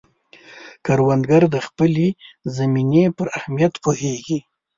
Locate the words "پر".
3.17-3.27